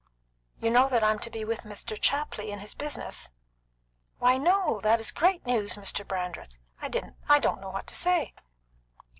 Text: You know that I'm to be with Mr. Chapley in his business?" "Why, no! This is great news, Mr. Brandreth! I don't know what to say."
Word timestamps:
You 0.59 0.71
know 0.71 0.89
that 0.89 1.03
I'm 1.03 1.19
to 1.19 1.29
be 1.29 1.45
with 1.45 1.61
Mr. 1.61 1.95
Chapley 1.95 2.49
in 2.49 2.57
his 2.57 2.73
business?" 2.73 3.29
"Why, 4.17 4.35
no! 4.39 4.79
This 4.81 4.99
is 5.01 5.11
great 5.11 5.45
news, 5.45 5.75
Mr. 5.75 6.03
Brandreth! 6.03 6.57
I 6.81 6.89
don't 7.37 7.61
know 7.61 7.69
what 7.69 7.85
to 7.85 7.93
say." 7.93 8.33